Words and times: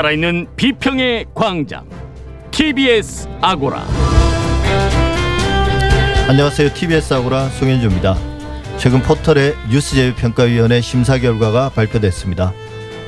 살아있는 0.00 0.46
비평의 0.56 1.26
광장 1.34 1.84
TBS 2.52 3.28
아고라 3.42 3.86
안녕하세요. 6.26 6.72
TBS 6.72 7.12
아고라 7.12 7.50
송현주입니다. 7.50 8.16
최근 8.78 9.02
포털의 9.02 9.54
뉴스제휴평가위원회 9.70 10.80
심사 10.80 11.18
결과가 11.18 11.68
발표됐습니다. 11.68 12.54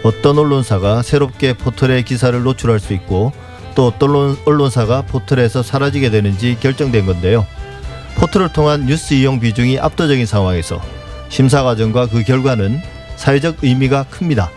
어떤 0.02 0.36
언론사가 0.36 1.00
새롭게 1.00 1.54
포털의 1.54 2.02
기사를 2.02 2.42
노출할 2.42 2.78
수 2.78 2.92
있고 2.92 3.32
또 3.74 3.86
어떤 3.86 4.36
언론사가 4.44 5.02
포털에서 5.02 5.62
사라지게 5.62 6.10
되는지 6.10 6.58
결정된 6.60 7.06
건데요. 7.06 7.46
포털을 8.16 8.52
통한 8.52 8.84
뉴스 8.84 9.14
이용 9.14 9.40
비중이 9.40 9.78
압도적인 9.78 10.26
상황에서 10.26 10.78
심사 11.30 11.62
과정과 11.62 12.08
그 12.08 12.22
결과는 12.22 12.82
사회적 13.16 13.58
의미가 13.62 14.04
큽니다. 14.10 14.50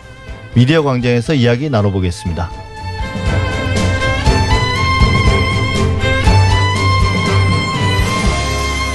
미디어 0.56 0.82
광장에서 0.82 1.34
이야기 1.34 1.68
나눠보겠습니다. 1.68 2.50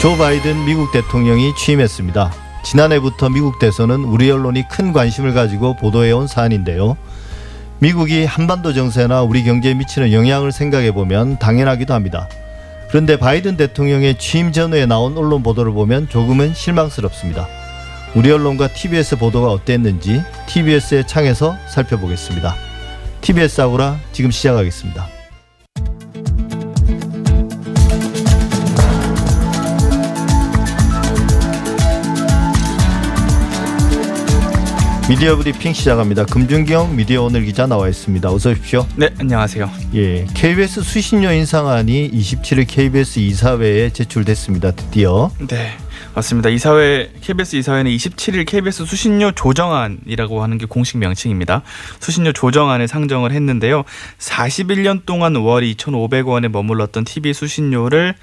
조 0.02 0.18
바이든 0.18 0.66
미국 0.66 0.92
대통령이 0.92 1.54
취임했습니다. 1.56 2.34
지난해부터 2.64 3.30
미국 3.30 3.60
대선은 3.60 4.06
우리 4.06 4.32
언론이 4.32 4.68
큰 4.70 4.92
관심을 4.92 5.36
가지고 5.36 5.76
보도해온 5.76 6.26
사안인데요. 6.26 6.98
미국이 7.78 8.26
한반도 8.26 8.74
정세나 8.74 9.22
우리 9.22 9.44
경제에 9.44 9.76
미치는 9.76 10.14
영향을 10.14 10.52
생각해 10.52 10.92
보면 10.94 11.38
당연하기도 11.38 11.94
합니다. 11.94 12.28
그런데 12.90 13.18
바이든 13.18 13.58
대통령의 13.58 14.18
취임 14.18 14.52
전후에 14.52 14.88
나온 14.88 15.16
언론 15.16 15.44
보도를 15.44 15.74
보면 15.74 16.10
조금은 16.10 16.56
실망스럽습니다. 16.56 17.61
우리 18.14 18.30
언론과 18.30 18.74
TBS 18.74 19.18
보도가 19.18 19.50
어땠는지 19.52 20.22
TBS의 20.48 21.08
창에서 21.08 21.56
살펴보겠습니다. 21.68 22.56
TBS 23.22 23.62
아고라 23.62 24.00
지금 24.12 24.32
시작하겠습니다. 24.32 25.21
미디어 35.12 35.36
브리핑 35.36 35.74
시작합니다. 35.74 36.24
금준경 36.24 36.96
미디어 36.96 37.24
오늘 37.24 37.44
기자 37.44 37.68
나와 37.68 37.90
있습니다. 37.90 38.32
어서 38.32 38.52
오십시오. 38.52 38.88
네, 38.96 39.10
안녕하세요. 39.20 39.70
예, 39.94 40.26
KBS 40.34 40.84
수신료 40.84 41.34
인상안이 41.34 42.10
27일 42.12 42.66
KBS 42.66 43.20
이사회에 43.20 43.90
제출됐습니다. 43.90 44.72
드디어. 44.72 45.30
네. 45.50 45.74
맞습니다. 46.16 46.48
이사회 46.48 47.12
KBS 47.20 47.58
이사회는 47.58 47.92
27일 47.92 48.46
KBS 48.46 48.86
수신료 48.86 49.34
조정안이라고 49.34 50.44
하는 50.44 50.58
게 50.58 50.66
공식 50.66 50.98
명칭입니다. 50.98 51.64
수신료 52.00 52.32
조정안에 52.32 52.88
상정을 52.88 53.34
했는데요. 53.34 53.84
41년 54.18 55.06
동안 55.06 55.36
월 55.36 55.64
2,500원에 55.64 56.48
머물렀던 56.48 57.04
TV 57.04 57.34
수신료를 57.34 58.16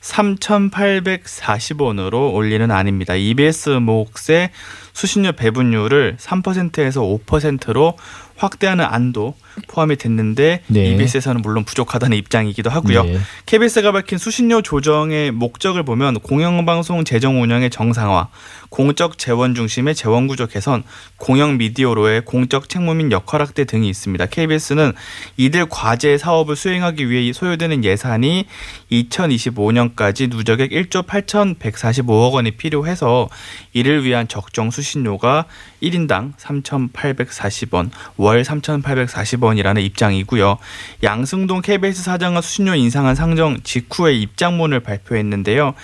3,840원으로 0.00 2.32
올리는 2.32 2.70
안입니다. 2.70 3.16
EBS 3.16 3.80
몫의 3.80 4.50
수신료 4.96 5.32
배분율을 5.32 6.16
3%에서 6.18 7.02
5%로 7.02 7.98
확대하는 8.36 8.84
안도 8.84 9.34
포함이 9.68 9.96
됐는데 9.96 10.62
네. 10.66 10.90
EBS에서는 10.90 11.40
물론 11.42 11.64
부족하다는 11.64 12.16
입장이기도 12.18 12.68
하고요. 12.70 13.04
네. 13.04 13.18
KBS가 13.46 13.92
밝힌 13.92 14.18
수신료 14.18 14.60
조정의 14.60 15.30
목적을 15.30 15.82
보면 15.82 16.20
공영방송 16.20 17.04
재정 17.04 17.42
운영의 17.42 17.70
정상화, 17.70 18.28
공적 18.68 19.16
재원 19.16 19.54
중심의 19.54 19.94
재원 19.94 20.26
구조 20.26 20.46
개선, 20.46 20.82
공영 21.16 21.56
미디어로의 21.56 22.26
공적 22.26 22.68
책무 22.68 22.94
및 22.94 23.10
역할 23.10 23.40
확대 23.40 23.64
등이 23.64 23.88
있습니다. 23.88 24.26
KBS는 24.26 24.92
이들 25.38 25.66
과제 25.70 26.18
사업을 26.18 26.56
수행하기 26.56 27.08
위해 27.08 27.32
소요되는 27.32 27.84
예산이 27.84 28.46
2025년까지 28.92 30.28
누적액 30.28 30.70
1조 30.70 31.06
8,145억 31.06 32.32
원이 32.32 32.52
필요해서 32.52 33.28
이를 33.72 34.04
위한 34.04 34.28
적정 34.28 34.70
수신 34.70 34.85
료가 34.94 35.46
1인당 35.82 36.36
3,840원, 36.36 37.90
월 38.16 38.42
3,840원이라는 38.42 39.82
입장이고요. 39.84 40.58
양승동 41.02 41.62
KBS 41.62 42.02
사장은 42.02 42.42
수신료 42.42 42.74
인상안 42.74 43.14
상정 43.14 43.58
직후에 43.62 44.14
입장문을 44.14 44.80
발표했는데요. 44.80 45.74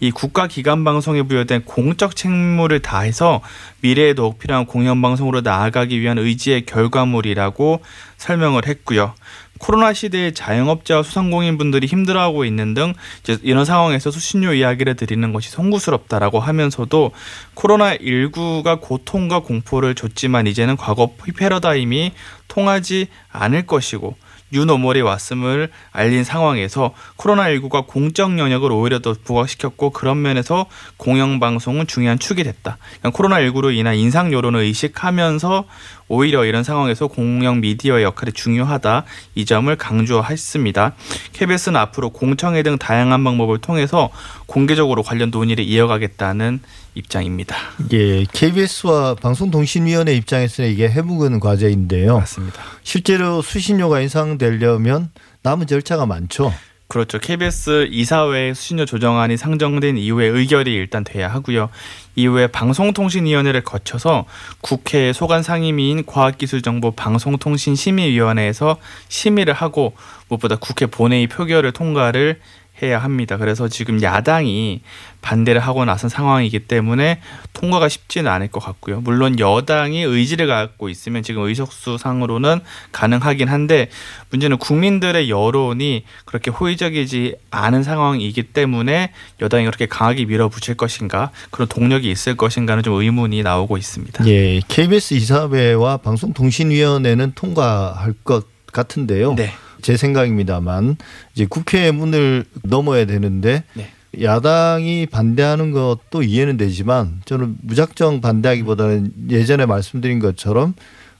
이 0.00 0.10
국가기관 0.10 0.84
방송에 0.84 1.22
부여된 1.22 1.64
공적 1.64 2.14
책무를 2.14 2.80
다해서 2.80 3.40
미래에 3.80 4.14
더욱 4.14 4.38
필요한 4.38 4.66
공영방송으로 4.66 5.40
나아가기 5.40 6.00
위한 6.00 6.18
의지의 6.18 6.66
결과물이라고 6.66 7.80
설명을 8.16 8.66
했고요. 8.66 9.14
코로나 9.58 9.92
시대에 9.92 10.32
자영업자와 10.32 11.02
소상공인분들이 11.02 11.86
힘들어하고 11.86 12.44
있는 12.44 12.74
등 12.74 12.94
이런 13.42 13.64
상황에서 13.64 14.10
수신료 14.10 14.54
이야기를 14.54 14.96
드리는 14.96 15.32
것이 15.32 15.50
송구스럽다라고 15.50 16.40
하면서도 16.40 17.12
코로나 17.54 17.96
19가 17.96 18.80
고통과 18.80 19.40
공포를 19.40 19.94
줬지만 19.94 20.46
이제는 20.46 20.76
과거 20.76 21.12
패러다임이 21.36 22.12
통하지 22.48 23.08
않을 23.30 23.66
것이고 23.66 24.16
뉴노멀이 24.52 25.00
왔음을 25.02 25.70
알린 25.92 26.24
상황에서 26.24 26.94
코로나19가 27.16 27.86
공적 27.86 28.38
영역을 28.38 28.72
오히려 28.72 29.00
더 29.00 29.14
부각시켰고 29.22 29.90
그런 29.90 30.22
면에서 30.22 30.66
공영방송은 30.96 31.86
중요한 31.86 32.18
축이 32.18 32.44
됐다. 32.44 32.78
코로나19로 33.02 33.74
인한 33.74 33.96
인상 33.96 34.32
여론을 34.32 34.60
의식하면서 34.60 35.64
오히려 36.08 36.44
이런 36.44 36.64
상황에서 36.64 37.06
공영 37.06 37.60
미디어의 37.60 38.04
역할이 38.04 38.32
중요하다 38.32 39.04
이 39.34 39.44
점을 39.44 39.74
강조했습니다. 39.76 40.94
KBS는 41.34 41.78
앞으로 41.78 42.10
공청회 42.10 42.62
등 42.62 42.78
다양한 42.78 43.22
방법을 43.22 43.58
통해서 43.58 44.10
공개적으로 44.46 45.02
관련 45.02 45.30
논의를 45.30 45.64
이어가겠다는 45.64 46.60
입장입니다. 46.98 47.56
예, 47.92 48.24
KBS와 48.24 49.14
방송통신위원회 49.14 50.12
입장에서는 50.14 50.70
이게 50.70 50.88
해묵은 50.88 51.40
과제인데요. 51.40 52.18
맞습니다. 52.18 52.62
실제로 52.82 53.40
수신료가 53.40 54.00
인상되려면 54.00 55.10
남은 55.42 55.66
절차가 55.66 56.06
많죠. 56.06 56.52
그렇죠. 56.88 57.18
KBS 57.18 57.88
이사회 57.90 58.54
수신료 58.54 58.86
조정안이 58.86 59.36
상정된 59.36 59.98
이후에 59.98 60.26
의결이 60.26 60.72
일단 60.72 61.04
돼야 61.04 61.28
하고요. 61.28 61.68
이후에 62.16 62.46
방송통신위원회를 62.46 63.62
거쳐서 63.62 64.24
국회 64.62 65.12
소관 65.12 65.42
상임위인 65.42 66.06
과학기술정보 66.06 66.92
방송통신심의위원회에서 66.92 68.78
심의를 69.08 69.52
하고 69.52 69.94
무엇보다 70.28 70.56
국회 70.56 70.86
본회의 70.86 71.26
표결을 71.26 71.72
통과를 71.72 72.40
해야 72.82 72.98
합니다. 72.98 73.36
그래서 73.36 73.68
지금 73.68 74.02
야당이 74.02 74.82
반대를 75.20 75.60
하고 75.60 75.84
나선 75.84 76.08
상황이기 76.08 76.60
때문에 76.60 77.20
통과가 77.52 77.88
쉽지는 77.88 78.30
않을 78.30 78.48
것 78.48 78.60
같고요. 78.60 79.00
물론 79.00 79.38
여당이 79.38 80.02
의지를 80.02 80.46
갖고 80.46 80.88
있으면 80.88 81.22
지금 81.22 81.42
의석수 81.42 81.98
상으로는 81.98 82.60
가능하긴 82.92 83.48
한데 83.48 83.88
문제는 84.30 84.58
국민들의 84.58 85.28
여론이 85.28 86.04
그렇게 86.24 86.50
호의적이지 86.50 87.34
않은 87.50 87.82
상황이기 87.82 88.44
때문에 88.44 89.12
여당이 89.40 89.64
그렇게 89.64 89.86
강하게 89.86 90.24
밀어붙일 90.24 90.76
것인가 90.76 91.30
그런 91.50 91.68
동력이 91.68 92.10
있을 92.10 92.36
것인가는 92.36 92.82
좀 92.82 92.94
의문이 92.94 93.42
나오고 93.42 93.76
있습니다. 93.76 94.26
예, 94.28 94.60
KBS 94.68 95.14
이사회와 95.14 95.98
방송통신위원회는 95.98 97.32
통과할 97.34 98.14
것 98.24 98.46
같은데요. 98.72 99.34
네. 99.34 99.52
제 99.82 99.96
생각입니다만 99.96 100.96
이제 101.34 101.46
국회 101.48 101.90
문을 101.90 102.44
넘어야 102.62 103.04
되는데 103.06 103.64
네. 103.74 103.90
야당이 104.22 105.06
반대하는 105.06 105.70
것도 105.72 106.22
이해는 106.22 106.56
되지만 106.56 107.20
저는 107.24 107.56
무작정 107.62 108.20
반대하기보다는 108.20 109.12
예전에 109.30 109.66
말씀드린 109.66 110.18
것처럼 110.18 110.74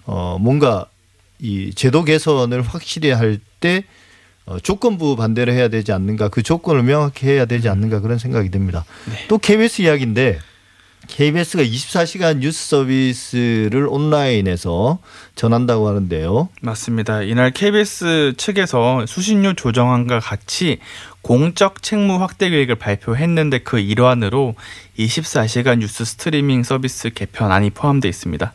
어 0.05 0.39
뭔가 0.41 0.87
이 1.39 1.73
제도 1.75 2.05
개선을 2.05 2.63
확실히 2.63 3.11
할 3.11 3.39
때 3.61 3.85
어 4.49 4.59
조건부 4.59 5.15
반대를 5.15 5.53
해야 5.53 5.69
되지 5.69 5.93
않는가 5.93 6.29
그 6.31 6.43
조건을 6.43 6.83
명확히 6.83 7.27
해야 7.27 7.45
되지 7.45 7.69
않는가 7.69 8.01
그런 8.01 8.17
생각이 8.17 8.49
듭니다. 8.51 8.87
네. 9.11 9.27
또 9.29 9.37
KBS 9.37 9.83
이야기인데 9.83 10.39
KBS가 11.09 11.65
24시간 11.65 12.39
뉴스 12.39 12.69
서비스를 12.69 13.87
온라인에서 13.89 14.99
전한다고 15.35 15.89
하는데요. 15.89 16.49
맞습니다. 16.61 17.23
이날 17.23 17.51
KBS 17.51 18.35
측에서 18.37 19.05
수신료 19.07 19.55
조정안과 19.55 20.21
같이 20.21 20.79
공적 21.23 21.83
책무 21.83 22.21
확대 22.23 22.49
계획을 22.51 22.77
발표했는데 22.77 23.59
그 23.59 23.81
일환으로 23.81 24.55
24시간 24.99 25.79
뉴스 25.79 26.05
스트리밍 26.05 26.63
서비스 26.63 27.11
개편안이 27.11 27.71
포함되어 27.71 28.09
있습니다. 28.09 28.53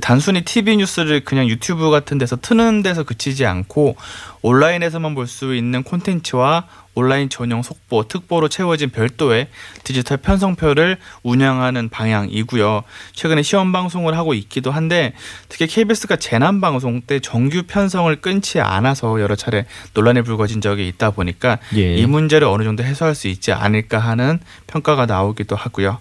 단순히 0.00 0.42
TV 0.42 0.76
뉴스를 0.78 1.24
그냥 1.24 1.48
유튜브 1.48 1.90
같은 1.90 2.18
데서 2.18 2.36
트는 2.36 2.82
데서 2.82 3.04
그치지 3.04 3.46
않고 3.46 3.96
온라인에서만 4.42 5.14
볼 5.14 5.26
수 5.26 5.54
있는 5.54 5.82
콘텐츠와 5.84 6.66
온라인 6.94 7.28
전용 7.28 7.62
속보, 7.62 8.08
특보로 8.08 8.48
채워진 8.48 8.90
별도의 8.90 9.48
디지털 9.84 10.16
편성표를 10.18 10.98
운영하는 11.22 11.88
방향이고요. 11.88 12.82
최근에 13.12 13.42
시험 13.42 13.72
방송을 13.72 14.16
하고 14.16 14.34
있기도 14.34 14.70
한데 14.70 15.14
특히 15.48 15.66
KBS가 15.66 16.16
재난 16.16 16.60
방송 16.60 17.00
때 17.00 17.20
정규 17.20 17.62
편성을 17.62 18.14
끊지 18.16 18.60
않아서 18.60 19.20
여러 19.20 19.36
차례 19.36 19.66
논란이 19.94 20.22
불거진 20.22 20.60
적이 20.60 20.88
있다 20.88 21.10
보니까 21.10 21.58
예. 21.76 21.94
이 21.94 22.06
문제를 22.06 22.48
어느 22.48 22.64
정도 22.64 22.82
해소할 22.82 23.14
수 23.14 23.28
있지 23.28 23.52
않을까 23.52 23.98
하는 23.98 24.40
평가가 24.66 25.06
나오기도 25.06 25.56
하고요. 25.56 25.98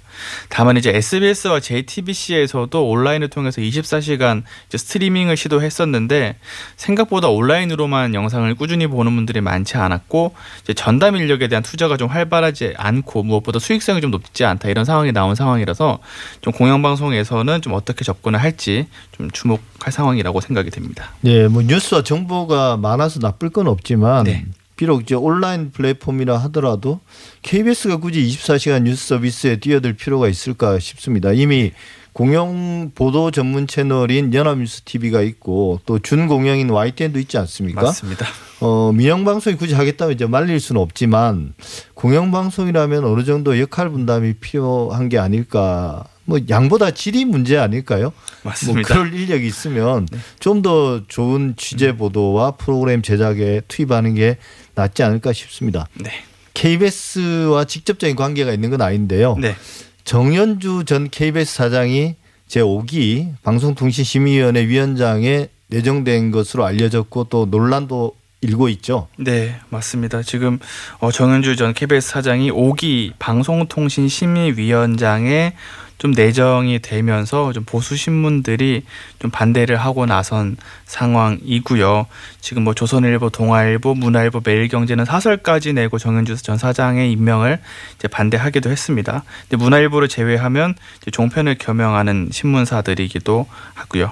다만 0.49 0.77
이제 0.77 0.91
SBS와 0.93 1.59
JTBC에서도 1.59 2.89
온라인을 2.89 3.29
통해서 3.29 3.61
24시간 3.61 4.43
스트리밍을 4.69 5.37
시도했었는데 5.37 6.37
생각보다 6.75 7.29
온라인으로만 7.29 8.13
영상을 8.13 8.53
꾸준히 8.55 8.87
보는 8.87 9.15
분들이 9.15 9.41
많지 9.41 9.77
않았고 9.77 10.35
전담 10.79 11.17
인력에 11.17 11.49
대한 11.49 11.61
투자가 11.61 11.97
좀 11.97 12.07
활발하지 12.07 12.75
않고 12.77 13.23
무엇보다 13.23 13.59
수익성이 13.59 13.99
좀 13.99 14.11
높지 14.11 14.45
않다 14.45 14.69
이런 14.69 14.85
상황이 14.85 15.11
나온 15.11 15.35
상황이라서 15.35 15.99
좀 16.39 16.53
공영방송에서는 16.53 17.61
좀 17.61 17.73
어떻게 17.73 18.05
접근을 18.05 18.41
할지 18.41 18.87
좀 19.11 19.29
주목할 19.29 19.91
상황이라고 19.91 20.39
생각이 20.39 20.69
됩니다. 20.69 21.11
네, 21.19 21.49
뭐 21.49 21.63
뉴스와 21.63 22.03
정보가 22.03 22.77
많아서 22.77 23.19
나쁠 23.19 23.49
건 23.49 23.67
없지만 23.67 24.23
네. 24.23 24.45
비록 24.77 25.01
이제 25.01 25.15
온라인 25.15 25.71
플랫폼이라 25.71 26.37
하더라도 26.37 27.01
KBS가 27.41 27.97
굳이 27.97 28.25
24시간 28.25 28.83
뉴스 28.83 29.05
서비스에 29.09 29.57
뛰어들 29.57 29.91
필요가 29.97 30.29
있을까 30.29 30.79
싶습니다. 30.79 31.33
이미 31.33 31.73
공영 32.13 32.91
보도 32.95 33.31
전문 33.31 33.67
채널인 33.67 34.33
연합뉴스 34.33 34.81
TV가 34.81 35.21
있고 35.21 35.79
또 35.85 35.99
준공영인 35.99 36.69
YTN도 36.69 37.19
있지 37.19 37.37
않습니까? 37.37 37.81
맞습니다. 37.81 38.25
어, 38.61 38.91
민영 38.93 39.23
방송이 39.23 39.55
굳이 39.55 39.73
하겠다면 39.73 40.15
이제 40.15 40.25
말릴 40.25 40.59
수는 40.59 40.81
없지만 40.81 41.53
공영 41.93 42.31
방송이라면 42.31 43.05
어느 43.05 43.23
정도 43.23 43.59
역할 43.59 43.89
분담이 43.89 44.33
필요한 44.33 45.09
게 45.09 45.17
아닐까. 45.17 46.05
뭐 46.25 46.39
양보다 46.47 46.91
질이 46.91 47.25
문제 47.25 47.57
아닐까요? 47.57 48.11
뭐 48.43 48.51
맞습니다. 48.51 48.93
뭐 48.95 49.03
그럴 49.03 49.19
인력이 49.19 49.47
있으면 49.47 50.07
네. 50.11 50.19
좀더 50.39 51.01
좋은 51.07 51.55
취재 51.57 51.95
보도와 51.95 52.51
프로그램 52.51 53.01
제작에 53.01 53.61
투입하는 53.67 54.13
게 54.13 54.37
낫지 54.75 55.01
않을까 55.03 55.33
싶습니다. 55.33 55.87
네. 55.95 56.11
KBS와 56.53 57.65
직접적인 57.65 58.15
관계가 58.15 58.51
있는 58.51 58.69
건 58.69 58.81
아닌데요. 58.81 59.37
네. 59.39 59.55
정현주 60.03 60.83
전 60.85 61.09
KBS 61.09 61.55
사장이 61.55 62.15
제5기 62.47 63.33
방송통신심의위원회 63.43 64.67
위원장에 64.67 65.47
내정된 65.67 66.31
것으로 66.31 66.65
알려졌고 66.65 67.25
또 67.25 67.45
논란도 67.45 68.15
일고 68.41 68.69
있죠. 68.69 69.09
네, 69.17 69.59
맞습니다. 69.69 70.23
지금 70.23 70.59
어, 70.99 71.11
정현주 71.11 71.57
전 71.57 71.73
KBS 71.73 72.09
사장이 72.09 72.51
5기 72.51 73.11
방송통신심의위원장에 73.19 75.55
좀 75.99 76.11
내정이 76.11 76.79
되면서 76.79 77.53
좀 77.53 77.65
보수 77.65 77.95
신문들이 77.95 78.83
좀 79.19 79.29
반대를 79.29 79.75
하고 79.75 80.05
나선 80.05 80.55
상황이고요. 80.85 82.07
지금 82.39 82.63
뭐 82.63 82.73
조선일보, 82.73 83.29
동아일보, 83.29 83.95
문화일보, 83.95 84.41
매일경제는 84.43 85.05
사설까지 85.05 85.73
내고 85.73 85.99
정현주 85.99 86.41
전 86.41 86.57
사장의 86.57 87.11
임명을 87.11 87.59
이제 87.95 88.07
반대하기도 88.07 88.71
했습니다. 88.71 89.23
근데 89.49 89.61
문화일보를 89.61 90.07
제외하면 90.07 90.75
종편을 91.11 91.55
겸용하는 91.59 92.29
신문사들이기도 92.31 93.45
하고요. 93.73 94.11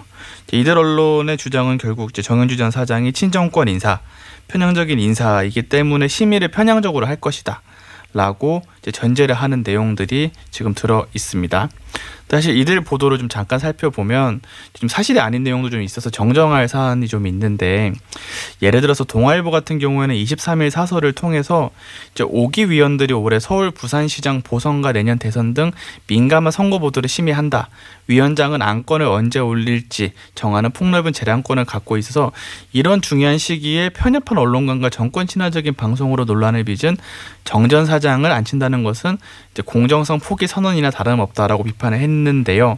이들 0.51 0.78
언론의 0.78 1.38
주장은 1.38 1.78
결국 1.78 2.10
이제 2.12 2.22
정현주 2.22 2.57
전 2.57 2.69
사장이 2.69 3.13
친정권 3.13 3.69
인사, 3.69 4.01
편향적인 4.50 5.00
인사이기 5.00 5.63
때문에 5.63 6.10
심의를 6.10 6.50
편향적으로 6.50 7.07
할 7.07 7.16
것이다. 7.16 7.62
라고 8.13 8.63
전제를 8.92 9.36
하는 9.36 9.63
내용들이 9.66 10.31
지금 10.51 10.74
들어 10.74 11.06
있습니다. 11.13 11.69
사실 12.30 12.57
이들 12.57 12.81
보도를 12.81 13.18
좀 13.18 13.30
잠깐 13.30 13.57
살펴보면 13.57 14.42
좀 14.74 14.89
사실이 14.89 15.19
아닌 15.22 15.44
내용도 15.44 15.69
좀 15.69 15.81
있어서 15.81 16.10
정정할 16.10 16.68
사안이 16.68 17.07
좀 17.07 17.25
있는데 17.25 17.94
예를 18.62 18.81
들어서 18.81 19.06
동아일보 19.06 19.50
같은 19.50 19.80
경우에는 19.80 20.13
23일 20.13 20.69
사설을 20.69 21.13
통해서 21.13 21.72
이제 22.13 22.25
5기 22.25 22.68
위원들이 22.68 23.13
올해 23.13 23.39
서울 23.39 23.72
부산시장 23.72 24.42
보선과 24.42 24.92
내년 24.92 25.18
대선 25.18 25.54
등 25.54 25.72
민감한 26.07 26.51
선거 26.51 26.80
보도를 26.80 27.07
심의한다. 27.07 27.69
위원장은 28.07 28.62
안건을 28.62 29.06
언제 29.06 29.40
올릴지 29.40 30.12
정하는 30.36 30.72
폭넓은 30.72 31.13
재량권을 31.13 31.63
갖고 31.63 31.98
있어서 31.98 32.33
이런 32.74 33.01
중요한 33.01 33.38
시기에 33.38 33.90
편협한 33.90 34.38
언론관과 34.38 34.90
정권 34.90 35.28
친화적인 35.28 35.75
방송으로 35.75 36.25
논란을 36.25 36.66
빚은 36.66 36.98
정 37.45 37.68
전 37.68 37.86
사장을 37.86 38.30
앉힌다 38.30 38.69
는 38.78 38.84
것은 38.84 39.18
이제 39.52 39.64
공정성 39.66 40.20
포기 40.20 40.48
선언이나 40.48 40.92
다름없다라고 40.92 41.64
비판을 41.64 42.00
했는데요. 42.00 42.78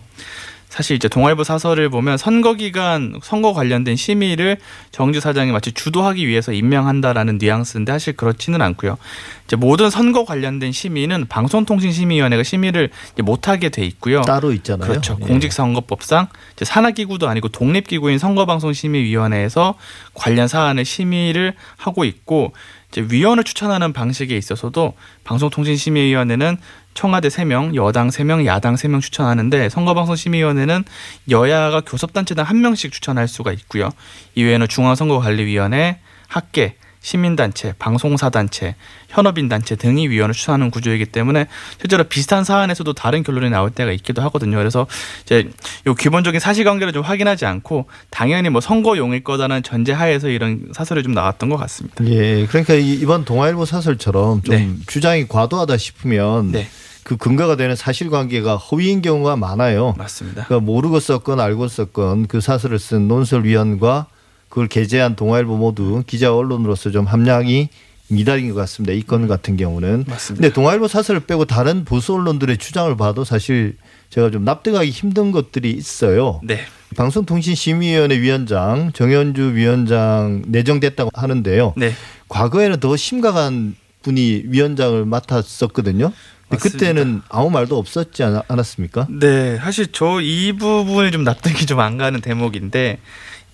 사실 0.69 0.96
이제 0.96 1.07
동아일보 1.07 1.44
사설을 1.44 1.90
보면 1.90 2.18
선거 2.18 2.54
기간 2.54 3.19
선거 3.24 3.54
관련된 3.54 3.96
심의를 3.96 4.57
정주 4.92 5.19
사장이 5.19 5.51
마치 5.51 5.72
주도하기 5.72 6.28
위해서 6.28 6.54
임명한다라는 6.54 7.40
뉘앙스인데 7.40 7.92
사실 7.92 8.16
그렇지는 8.16 8.62
않고요. 8.62 8.98
이제 9.46 9.56
모든 9.56 9.90
선거 9.90 10.25
관련된 10.25 10.72
심의는 10.72 11.25
방송통신심의위원회가 11.28 12.44
심의를 12.44 12.92
못하게 13.24 13.69
돼 13.69 13.84
있고요. 13.86 14.22
따로 14.22 14.54
있잖아요. 14.54 14.88
그렇죠. 14.88 15.18
예. 15.19 15.25
공직선거법상 15.25 16.28
이제 16.54 16.66
산하기구도 16.66 17.28
아니고 17.28 17.50
독립기구인 17.50 18.19
선거방송심의위원회에서 18.19 19.74
관련 20.13 20.48
사안을 20.48 20.86
심의를 20.86 21.56
하고 21.78 22.06
있고 22.06 22.54
위원을 22.97 23.44
추천하는 23.44 23.94
방식에 23.94 24.36
있어서도 24.36 24.94
방송통신심의위원회는 25.24 26.57
청와대 26.95 27.27
3명, 27.27 27.75
여당 27.75 28.09
3명, 28.09 28.45
야당 28.45 28.75
3명 28.75 29.01
추천하는데 29.01 29.69
선거방송심의위원회는 29.69 30.83
여야가 31.30 31.81
교섭단체당 31.81 32.45
1명씩 32.45 32.91
추천할 32.91 33.27
수가 33.27 33.51
있고요. 33.53 33.89
이외에는 34.36 34.68
중앙선거관리위원회, 34.68 36.00
학계, 36.27 36.75
시민단체, 37.01 37.74
방송사단체, 37.80 38.75
현업인단체 39.07 39.75
등이 39.75 40.10
위원을 40.10 40.34
추천하는 40.34 40.69
구조이기 40.69 41.06
때문에 41.06 41.48
실제로 41.80 42.04
비슷한 42.04 42.44
사안에서도 42.44 42.92
다른 42.94 43.24
결론이 43.24 43.50
나올 43.50 43.72
때가 43.72 43.92
있기도 43.94 44.22
하거든요. 44.24 44.57
그래서 44.57 44.86
이제 45.24 45.50
요 45.88 45.96
기본적인 45.96 46.40
사실관계를 46.40 46.94
좀 46.94 47.04
확인하지 47.04 47.46
않고 47.46 47.88
당연히 48.10 48.50
뭐 48.50 48.62
선거용일 48.62 49.24
거다는 49.24 49.63
전제하에서 49.63 50.30
이런 50.30 50.69
사설이 50.74 51.04
좀 51.04 51.13
나왔던 51.13 51.50
것 51.50 51.57
같습니다. 51.57 52.06
예, 52.06 52.46
그러니까 52.46 52.74
이번 52.74 53.25
동아일보 53.25 53.66
사설처럼 53.66 54.44
좀 54.44 54.56
네. 54.56 54.69
주장이 54.88 55.28
과도하다 55.28 55.78
싶으면 55.78 56.51
네. 56.51 56.68
그 57.04 57.18
근거가 57.18 57.56
되는 57.56 57.75
사실관계가 57.75 58.57
허위인 58.57 59.01
경우가 59.01 59.36
많아요. 59.36 59.96
맞습니다. 59.98 60.46
그러니까 60.46 60.66
모르고 60.66 61.00
썼건 61.00 61.40
알고 61.40 61.68
썼건 61.68 62.27
그 62.27 62.41
사설을 62.41 62.77
쓴 62.77 63.08
논설위원과 63.08 64.08
그걸 64.50 64.68
게재한 64.68 65.15
동아일보 65.15 65.58
모두 65.58 66.03
기자 66.08 66.34
언론으로서 66.36 66.91
좀 66.91 67.06
함량이 67.06 67.70
미달인 68.12 68.50
것 68.50 68.56
같습니다. 68.56 68.91
이 68.94 69.01
건 69.03 69.27
같은 69.27 69.56
경우는. 69.56 70.06
맞습니다. 70.08 70.41
근데 70.41 70.53
동아일보 70.53 70.88
사설을 70.88 71.22
빼고 71.22 71.46
다른 71.46 71.86
보수 71.86 72.15
언론들의 72.15 72.58
주장을 72.58 72.96
봐도 72.98 73.24
사실 73.24 73.77
제가 74.10 74.32
좀 74.32 74.44
납득하기 74.44 74.89
힘든 74.89 75.32
것들이 75.32 75.70
있어요. 75.72 76.41
네. 76.44 76.62
방송통신심의위원회 76.98 78.20
위원장 78.20 78.91
정현주 78.94 79.53
위원장 79.53 80.41
내정됐다고 80.48 81.12
하는데요. 81.13 81.74
네. 81.77 81.94
과거에는 82.29 82.79
더 82.79 82.96
심각한 82.98 83.75
분이 84.01 84.44
위원장을 84.48 85.06
맡았었거든요. 85.06 86.12
그때는 86.50 87.22
아무 87.29 87.51
말도 87.51 87.77
없었지 87.77 88.24
않았습니까? 88.24 89.06
네, 89.12 89.58
사실 89.58 89.91
저 89.91 90.20
이 90.22 90.53
부분이 90.53 91.12
좀 91.12 91.24
납득이 91.24 91.68
좀 91.68 91.79
안 91.79 91.98
가는 92.00 92.20
대목인데 92.22 92.98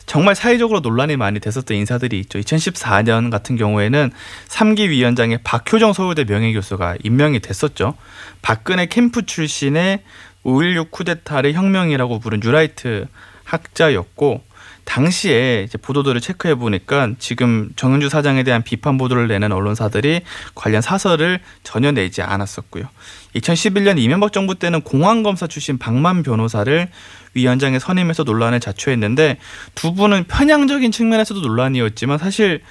정말 0.05 0.35
사회적으로 0.35 0.81
논란이 0.81 1.17
많이 1.17 1.39
됐었던 1.39 1.75
인사들이 1.75 2.19
있죠. 2.21 2.39
2014년 2.39 3.31
같은 3.31 3.55
경우에는 3.55 4.11
3기 4.47 4.89
위원장의 4.89 5.39
박효정 5.43 5.93
서울대 5.93 6.23
명예교수가 6.23 6.97
임명이 7.03 7.39
됐었죠. 7.39 7.95
박근혜 8.41 8.85
캠프 8.85 9.25
출신의 9.25 10.03
5.16 10.43 10.91
쿠데타를 10.91 11.53
혁명이라고 11.53 12.19
부른 12.19 12.39
뉴라이트 12.43 13.07
학자였고 13.43 14.43
당시에 14.85 15.63
이제 15.67 15.77
보도들을 15.77 16.21
체크해 16.21 16.55
보니까 16.55 17.11
지금 17.19 17.69
정은주 17.75 18.09
사장에 18.09 18.43
대한 18.43 18.63
비판 18.63 18.97
보도를 18.97 19.27
내는 19.27 19.51
언론사들이 19.51 20.21
관련 20.53 20.81
사설을 20.81 21.39
전혀 21.63 21.91
내지 21.91 22.21
않았었고요. 22.21 22.85
2011년 23.35 23.97
이명박 23.99 24.31
정부 24.31 24.55
때는 24.55 24.81
공안 24.81 25.23
검사 25.23 25.47
출신 25.47 25.77
박만 25.77 26.23
변호사를 26.23 26.87
위원장에 27.33 27.79
선임해서 27.79 28.23
논란을 28.23 28.61
자초했는데 28.61 29.37
두 29.73 29.93
분은 29.93 30.25
편향적인 30.25 30.91
측면에서도 30.91 31.41
논란이었지만 31.41 32.17
사실 32.17 32.61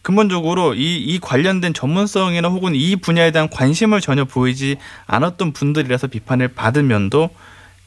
근본적으로 0.00 0.74
이, 0.74 0.96
이 0.96 1.18
관련된 1.18 1.72
전문성이나 1.72 2.48
혹은 2.48 2.74
이 2.74 2.94
분야에 2.96 3.30
대한 3.30 3.48
관심을 3.48 4.00
전혀 4.00 4.24
보이지 4.24 4.76
않았던 5.06 5.52
분들이라서 5.52 6.08
비판을 6.08 6.48
받은 6.48 6.86
면도 6.86 7.30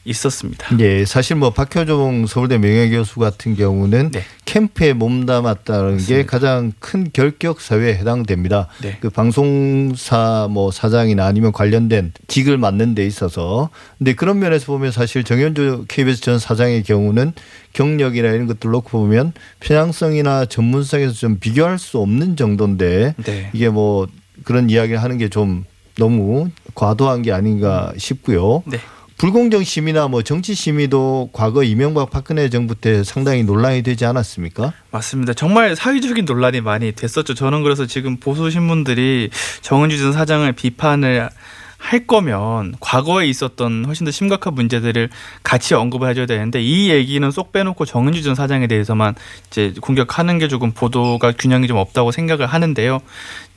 있었습니다. 0.08 0.66
예, 0.80 1.04
사실 1.04 1.36
뭐 1.36 1.50
박효종 1.50 2.26
서울대 2.26 2.58
명예교수 2.58 3.20
같은 3.20 3.54
경우는 3.56 4.10
네. 4.12 4.22
캠프에 4.44 4.92
몸담았다는 4.92 5.92
맞습니다. 5.92 6.06
게 6.16 6.26
가장 6.26 6.72
큰 6.78 7.08
결격 7.12 7.60
사유에 7.60 7.94
해당됩니다. 7.94 8.68
네. 8.82 8.96
그 9.00 9.10
방송사 9.10 10.48
뭐 10.50 10.70
사장이나 10.70 11.26
아니면 11.26 11.52
관련된 11.52 12.12
직을 12.26 12.58
맡는 12.58 12.94
데 12.94 13.06
있어서 13.06 13.70
근데 13.98 14.14
그런 14.14 14.38
면에서 14.38 14.66
보면 14.66 14.90
사실 14.92 15.24
정현주 15.24 15.84
KBS 15.88 16.20
전 16.20 16.38
사장의 16.38 16.82
경우는 16.82 17.32
경력이나 17.72 18.28
이런 18.30 18.46
것들 18.46 18.70
놓고 18.70 18.88
보면 18.90 19.32
편향성이나 19.60 20.46
전문성에서 20.46 21.12
좀 21.12 21.38
비교할 21.38 21.78
수 21.78 21.98
없는 21.98 22.36
정도인데 22.36 23.14
네. 23.24 23.50
이게 23.52 23.68
뭐 23.68 24.06
그런 24.44 24.70
이야기를 24.70 25.02
하는 25.02 25.18
게 25.18 25.28
좀 25.28 25.64
너무 25.98 26.48
과도한 26.74 27.22
게 27.22 27.32
아닌가 27.32 27.92
싶고요. 27.98 28.62
네. 28.66 28.78
불공정 29.18 29.64
심의나 29.64 30.06
뭐 30.06 30.22
정치 30.22 30.54
심의도 30.54 31.30
과거 31.32 31.64
이명박 31.64 32.08
박근혜 32.08 32.48
정부 32.48 32.76
때 32.76 33.02
상당히 33.02 33.42
논란이 33.42 33.82
되지 33.82 34.04
않았습니까? 34.04 34.72
맞습니다. 34.92 35.34
정말 35.34 35.74
사회적인 35.74 36.24
논란이 36.24 36.60
많이 36.60 36.92
됐었죠. 36.92 37.34
저는 37.34 37.64
그래서 37.64 37.84
지금 37.84 38.18
보수 38.18 38.48
신문들이 38.48 39.30
정은주 39.60 39.98
전 39.98 40.12
사장을 40.12 40.50
비판을 40.52 41.30
할 41.78 42.06
거면 42.06 42.74
과거에 42.80 43.26
있었던 43.28 43.84
훨씬 43.86 44.04
더 44.04 44.10
심각한 44.10 44.54
문제들을 44.54 45.08
같이 45.42 45.74
언급을 45.74 46.08
해줘야 46.10 46.26
되는데 46.26 46.60
이 46.60 46.90
얘기는 46.90 47.30
쏙 47.30 47.52
빼놓고 47.52 47.84
정은주 47.86 48.22
전 48.22 48.34
사장에 48.34 48.66
대해서만 48.66 49.14
이제 49.46 49.72
공격하는 49.80 50.38
게 50.38 50.48
조금 50.48 50.72
보도가 50.72 51.32
균형이 51.32 51.68
좀 51.68 51.78
없다고 51.78 52.10
생각을 52.10 52.46
하는데요. 52.46 52.98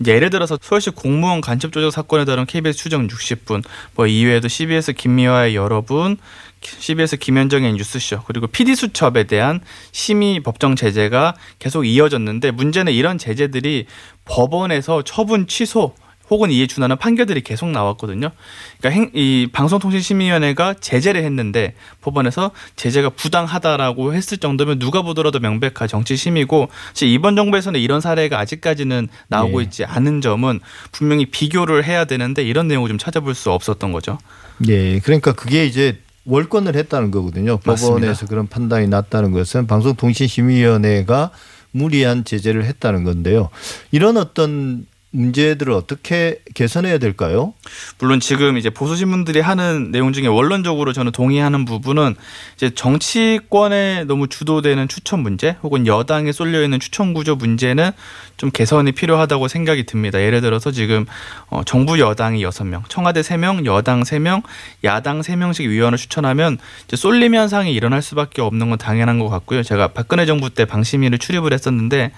예를 0.06 0.30
들어서 0.30 0.58
서울시 0.62 0.92
공무원 0.92 1.42
간첩 1.42 1.72
조작 1.74 1.92
사건에 1.92 2.24
따른 2.24 2.46
KBS 2.46 2.78
추정 2.78 3.08
60분, 3.08 3.64
뭐 3.96 4.08
이외에도 4.08 4.48
CBS 4.48 4.94
김미화의 4.94 5.56
여러분, 5.56 6.18
CBS 6.62 7.18
김현정의 7.18 7.74
뉴스쇼 7.74 8.22
그리고 8.28 8.46
PD 8.48 8.76
수첩에 8.76 9.24
대한 9.24 9.62
심의 9.92 10.40
법정 10.42 10.76
제재가 10.76 11.34
계속 11.58 11.86
이어졌는데 11.86 12.52
문제는 12.52 12.94
이런 12.94 13.18
제재들이 13.18 13.88
법원에서 14.26 15.02
처분 15.02 15.48
취소 15.48 15.96
혹은 16.32 16.50
이에 16.50 16.66
준하는 16.66 16.98
판결들이 16.98 17.42
계속 17.42 17.70
나왔거든요. 17.70 18.32
그러니까 18.80 18.90
행, 18.90 19.12
이 19.14 19.50
방송통신심의위원회가 19.52 20.76
제재를 20.80 21.24
했는데 21.26 21.76
법원에서 22.00 22.52
제재가 22.78 23.10
부당하다라고 23.10 24.14
했을 24.14 24.38
정도면 24.38 24.80
누가 24.80 25.02
보더라도 25.02 25.40
명백한 25.40 25.90
정치 25.90 26.16
심이고 26.16 26.70
이번 27.04 27.36
정부에서는 27.36 27.80
이런 27.80 28.00
사례가 28.00 28.40
아직까지는 28.40 29.10
나오고 29.28 29.60
네. 29.60 29.66
있지 29.66 29.84
않은 29.84 30.22
점은 30.22 30.62
분명히 30.94 31.26
비교를 31.26 31.84
해야 31.84 32.06
되는데 32.06 32.44
이런 32.44 32.70
내용을 32.70 32.88
좀 32.88 32.98
찾아볼 32.98 33.36
수 33.36 33.52
없었던 33.52 33.92
거죠. 33.92 34.18
네, 34.58 35.00
그러니까 35.00 35.34
그게 35.34 35.66
이제 35.66 36.00
월권을 36.24 36.76
했다는 36.76 37.12
거거든요. 37.12 37.60
맞습니다. 37.66 37.96
법원에서 37.96 38.28
그런 38.28 38.48
판단이 38.48 38.88
났다는 38.88 39.32
것은 39.32 39.68
방송통신심의위원회가 39.68 41.32
무리한 41.72 42.24
제재를 42.24 42.64
했다는 42.66 43.04
건데요. 43.04 43.50
이런 43.92 44.18
어떤 44.18 44.86
문제들을 45.12 45.74
어떻게 45.74 46.40
개선해야 46.54 46.98
될까요? 46.98 47.54
물론 48.00 48.20
지금 48.20 48.58
이제 48.58 48.70
보수 48.70 48.96
신문들이 48.96 49.42
하는 49.42 49.92
내용 49.92 50.14
중에 50.14 50.28
원론적으로 50.28 50.94
저는 50.94 51.12
동의하는 51.12 51.66
부분은 51.66 52.16
이제 52.56 52.70
정치권에 52.70 54.06
너무 54.06 54.28
주도되는 54.28 54.88
추천 54.88 55.20
문제 55.20 55.58
혹은 55.64 55.86
여당에 55.86 56.32
쏠려 56.32 56.64
있는 56.64 56.80
추천 56.80 57.14
구조 57.14 57.36
문제는 57.36 57.92
좀 58.38 58.52
개선이 58.52 58.94
필요하다고 58.94 59.50
생각이 59.50 59.86
듭니다. 59.86 60.22
예를 60.22 60.40
들어서 60.42 60.72
지금 60.72 61.06
어 61.50 61.62
정부 61.66 62.00
여당이 62.00 62.42
여섯 62.42 62.64
명 62.64 62.84
청와대 62.88 63.22
세명 63.22 63.66
여당 63.66 64.06
세명 64.06 64.42
야당 64.84 65.22
세명씩 65.22 65.70
위원을 65.70 65.98
추천하면 65.98 66.58
이제 66.88 66.96
쏠림 66.96 67.36
현상이 67.36 67.74
일어날 67.74 68.02
수밖에 68.02 68.42
없는 68.42 68.70
건 68.70 68.80
당연한 68.80 69.20
것 69.20 69.28
같고요. 69.28 69.62
제가 69.62 69.90
박근혜 69.90 70.26
정부 70.26 70.50
때 70.50 70.64
방심위를 70.66 71.20
출입을 71.20 71.54
했었는데 71.54 72.12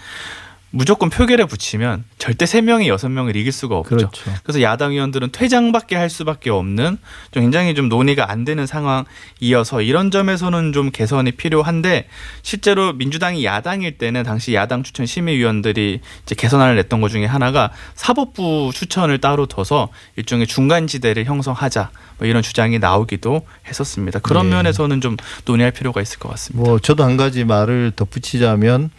무조건 0.75 1.12
표결에 1.12 1.46
붙이면 1.46 2.03
절대 2.18 2.48
세명이 2.48 2.88
여섯 2.88 3.08
명을 3.08 3.36
이길 3.36 3.51
수가 3.51 3.77
없죠. 3.77 3.96
그렇죠. 3.96 4.32
그래서 4.42 4.60
야당 4.63 4.92
의원들은 4.92 5.32
퇴장밖에 5.32 5.96
할 5.96 6.10
수밖에 6.10 6.50
없는 6.50 6.98
좀 7.30 7.44
굉장히 7.44 7.75
좀 7.75 7.89
논의가 7.89 8.32
안 8.32 8.44
되는 8.44 8.65
상황이어서 8.65 9.84
이런 9.84 10.10
점에서는 10.10 10.74
좀 10.74 10.89
개선이 10.89 11.34
필요한데 11.34 12.08
실제로 12.42 12.92
민주당이 12.92 13.46
야당일 13.46 14.00
때는 14.00 14.24
당시 14.24 14.56
야당 14.56 14.82
추천 14.82 15.06
심의위원들이 15.06 16.01
이제 16.24 16.36
개선안을 16.36 16.75
냈던 16.77 17.01
것 17.01 17.10
중에 17.10 17.27
하나가 17.27 17.70
사법부 17.94 18.72
추천을 18.74 19.20
따로 19.20 19.46
둬서 19.46 19.89
일종의 20.15 20.48
중간 20.48 20.88
지대를 20.88 21.25
형성하자 21.25 21.92
뭐 22.18 22.27
이런 22.27 22.42
주장이 22.42 22.80
나오기도 22.80 23.46
했었습니다. 23.68 24.18
그런 24.20 24.50
네. 24.50 24.56
면에서는 24.56 25.01
좀 25.01 25.18
논의할 25.46 25.72
필요가 25.72 26.01
있을 26.01 26.18
것 26.18 26.30
같습니다. 26.30 26.68
뭐 26.68 26.80
저도 26.80 27.03
한 27.03 27.15
가지 27.15 27.44
말을 27.44 27.92
덧붙이자면 27.96 28.89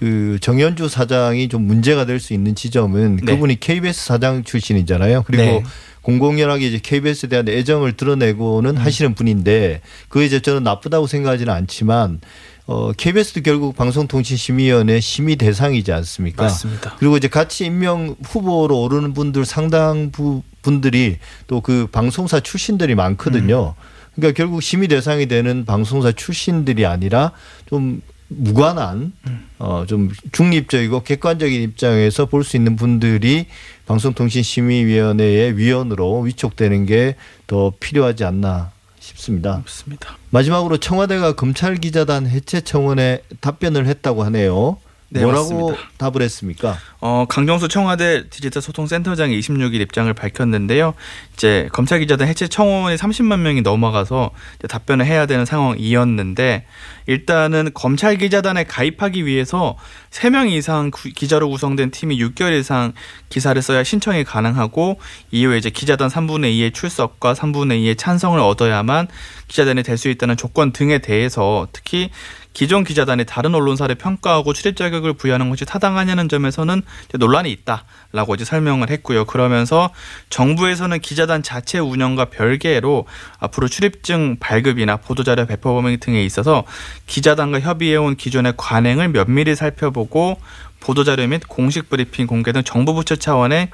그 0.00 0.38
정현주 0.40 0.88
사장이 0.88 1.50
좀 1.50 1.66
문제가 1.66 2.06
될 2.06 2.20
수 2.20 2.32
있는 2.32 2.54
지점은 2.54 3.16
네. 3.16 3.32
그분이 3.34 3.60
KBS 3.60 4.06
사장 4.06 4.44
출신이잖아요. 4.44 5.24
그리고 5.26 5.42
네. 5.42 5.62
공공연하게 6.00 6.68
이제 6.68 6.80
KBS에 6.82 7.28
대한 7.28 7.46
애정을 7.46 7.92
드러내고는 7.98 8.78
음. 8.78 8.82
하시는 8.82 9.14
분인데 9.14 9.82
그게 10.08 10.24
이제 10.24 10.40
저는 10.40 10.62
나쁘다고 10.62 11.06
생각하지는 11.06 11.52
않지만 11.52 12.20
어, 12.66 12.92
KBS도 12.92 13.42
결국 13.42 13.76
방송통신심의위원회 13.76 15.00
심의 15.00 15.36
대상이지 15.36 15.92
않습니까? 15.92 16.44
맞습니다. 16.44 16.96
그리고 16.98 17.18
이제 17.18 17.28
같이 17.28 17.66
임명 17.66 18.16
후보로 18.24 18.80
오르는 18.80 19.12
분들 19.12 19.44
상당 19.44 20.10
부 20.12 20.42
분들이 20.62 21.18
또 21.46 21.60
그 21.60 21.88
방송사 21.92 22.40
출신들이 22.40 22.94
많거든요. 22.94 23.74
음. 23.76 23.82
그러니까 24.14 24.36
결국 24.36 24.62
심의 24.62 24.88
대상이 24.88 25.26
되는 25.26 25.66
방송사 25.66 26.12
출신들이 26.12 26.86
아니라 26.86 27.32
좀 27.68 28.00
무관한 28.30 29.12
어 29.58 29.84
좀 29.86 30.10
중립적이고 30.32 31.02
객관적인 31.02 31.62
입장에서 31.62 32.26
볼 32.26 32.44
수 32.44 32.56
있는 32.56 32.76
분들이 32.76 33.46
방송통신심의위원회의 33.86 35.56
위원으로 35.56 36.20
위촉되는 36.20 36.86
게 36.86 37.16
더 37.46 37.72
필요하지 37.80 38.24
않나 38.24 38.70
싶습니다. 39.00 39.56
맞습니다. 39.64 40.16
마지막으로 40.30 40.76
청와대가 40.76 41.32
검찰 41.34 41.74
기자단 41.76 42.26
해체 42.28 42.60
청원에 42.60 43.22
답변을 43.40 43.86
했다고 43.86 44.22
하네요. 44.24 44.76
네, 45.08 45.22
뭐라고 45.22 45.70
맞습니다. 45.70 45.90
답을 45.98 46.22
했습니까? 46.22 46.78
어, 47.00 47.24
강정수 47.28 47.68
청와대 47.68 48.28
디지털 48.28 48.60
소통센터장이 48.60 49.38
26일 49.38 49.80
입장을 49.80 50.12
밝혔는데요. 50.12 50.94
이제 51.34 51.68
검찰 51.72 52.00
기자단 52.00 52.26
해체 52.26 52.48
청원이 52.48 52.96
30만 52.96 53.38
명이 53.40 53.62
넘어가서 53.62 54.30
답변을 54.68 55.06
해야 55.06 55.26
되는 55.26 55.44
상황이었는데 55.44 56.66
일단은 57.06 57.70
검찰 57.74 58.16
기자단에 58.16 58.64
가입하기 58.64 59.26
위해서 59.26 59.76
3명 60.10 60.50
이상 60.50 60.90
기자로 60.90 61.48
구성된 61.48 61.90
팀이 61.92 62.18
6개월 62.18 62.58
이상 62.58 62.92
기사를 63.28 63.60
써야 63.62 63.82
신청이 63.84 64.24
가능하고 64.24 64.98
이후에 65.30 65.58
이제 65.58 65.70
기자단 65.70 66.08
3분의 66.08 66.52
2의 66.56 66.74
출석과 66.74 67.34
3분의 67.34 67.82
2의 67.82 67.98
찬성을 67.98 68.38
얻어야만 68.38 69.08
기자단이 69.48 69.82
될 69.82 70.00
수 70.00 70.08
있다는 70.08 70.36
조건 70.36 70.72
등에 70.72 70.98
대해서 70.98 71.68
특히 71.72 72.10
기존 72.52 72.82
기자단이 72.82 73.26
다른 73.26 73.54
언론사를 73.54 73.94
평가하고 73.94 74.52
출입 74.54 74.76
자격을 74.76 75.12
부여하는 75.12 75.50
것이 75.50 75.64
타당하냐는 75.64 76.28
점에서는 76.28 76.82
논란이 77.18 77.50
있다라고 77.52 78.34
이제 78.34 78.44
설명을 78.44 78.90
했고요. 78.90 79.24
그러면서 79.24 79.90
정부에서는 80.30 81.00
기자단 81.00 81.42
자체 81.42 81.78
운영과 81.78 82.26
별개로 82.26 83.06
앞으로 83.38 83.68
출입증 83.68 84.36
발급이나 84.40 84.96
보도자료 84.96 85.46
배포 85.46 85.74
범위 85.74 85.98
등에 85.98 86.24
있어서 86.24 86.64
기자단과 87.06 87.60
협의해온 87.60 88.16
기존의 88.16 88.54
관행을 88.56 89.08
면밀히 89.08 89.54
살펴보고 89.54 90.40
보도자료 90.80 91.26
및 91.26 91.42
공식 91.46 91.90
브리핑 91.90 92.26
공개 92.26 92.52
등 92.52 92.62
정부 92.64 92.94
부처 92.94 93.16
차원의 93.16 93.68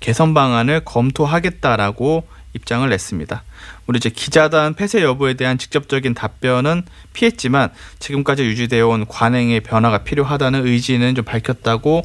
개선 0.00 0.34
방안을 0.34 0.80
검토하겠다라고 0.84 2.26
입장을 2.54 2.88
냈습니다. 2.88 3.42
우리 3.86 3.98
이제 3.98 4.08
기자단 4.08 4.74
폐쇄 4.74 5.02
여부에 5.02 5.34
대한 5.34 5.58
직접적인 5.58 6.14
답변은 6.14 6.82
피했지만 7.12 7.70
지금까지 7.98 8.44
유지되어 8.44 8.88
온 8.88 9.06
관행의 9.06 9.60
변화가 9.60 10.04
필요하다는 10.04 10.66
의지는 10.66 11.14
좀 11.14 11.24
밝혔다고 11.24 12.02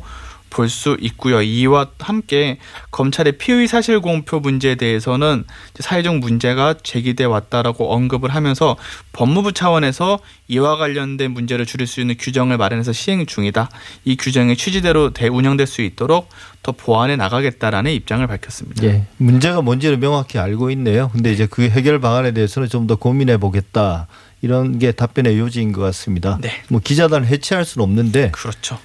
볼 0.51 0.69
수 0.69 0.95
있고요. 1.01 1.41
이와 1.41 1.87
함께 1.99 2.59
검찰의 2.91 3.39
피의 3.39 3.67
사실 3.67 3.99
공표 3.99 4.39
문제에 4.39 4.75
대해서는 4.75 5.45
사회적 5.79 6.17
문제가 6.19 6.75
제기돼 6.83 7.23
왔다라고 7.23 7.91
언급을 7.91 8.29
하면서 8.35 8.75
법무부 9.13 9.53
차원에서 9.53 10.19
이와 10.47 10.77
관련된 10.77 11.31
문제를 11.31 11.65
줄일 11.65 11.87
수 11.87 12.01
있는 12.01 12.15
규정을 12.19 12.57
마련해서 12.57 12.93
시행 12.93 13.25
중이다. 13.25 13.69
이 14.05 14.15
규정이 14.17 14.55
취지대로 14.55 15.11
운영될 15.31 15.65
수 15.65 15.81
있도록 15.81 16.29
더 16.61 16.73
보완해 16.73 17.15
나가겠다라는 17.15 17.91
입장을 17.93 18.25
밝혔습니다. 18.27 18.83
예. 18.83 19.05
문제가 19.17 19.61
뭔지를 19.61 19.97
명확히 19.97 20.37
알고 20.37 20.69
있네요. 20.71 21.09
근데 21.13 21.31
이제 21.31 21.47
그 21.49 21.63
해결 21.63 21.99
방안에 21.99 22.31
대해서는 22.33 22.69
좀 22.69 22.81
더 22.87 22.95
고민해 22.97 23.37
보겠다. 23.37 24.07
이런 24.41 24.79
게 24.79 24.91
답변의 24.91 25.37
요지인 25.37 25.71
것 25.71 25.81
같습니다. 25.81 26.39
네. 26.41 26.51
뭐 26.67 26.81
기자단을 26.83 27.27
해체할 27.27 27.63
수는 27.63 27.83
없는데 27.83 28.31
그렇죠. 28.31 28.79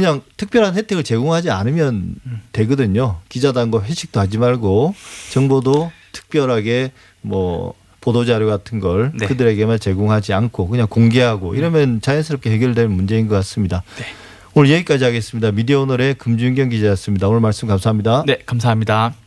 그냥 0.00 0.22
특별한 0.38 0.76
혜택을 0.76 1.04
제공하지 1.04 1.50
않으면 1.50 2.14
되거든요. 2.52 3.18
기자단과 3.28 3.82
회식도 3.82 4.18
하지 4.18 4.38
말고 4.38 4.94
정보도 5.30 5.92
특별하게 6.12 6.92
뭐 7.20 7.74
보도 8.00 8.24
자료 8.24 8.46
같은 8.46 8.80
걸 8.80 9.12
네. 9.14 9.26
그들에게만 9.26 9.78
제공하지 9.78 10.32
않고 10.32 10.68
그냥 10.68 10.86
공개하고 10.88 11.54
이러면 11.54 12.00
자연스럽게 12.00 12.50
해결될 12.50 12.88
문제인 12.88 13.28
것 13.28 13.34
같습니다. 13.34 13.82
네. 13.98 14.06
오늘 14.54 14.72
여기까지 14.72 15.04
하겠습니다. 15.04 15.52
미디어 15.52 15.82
오늘의 15.82 16.14
금준경 16.14 16.70
기자였습니다. 16.70 17.28
오늘 17.28 17.40
말씀 17.40 17.68
감사합니다. 17.68 18.24
네, 18.26 18.38
감사합니다. 18.46 19.20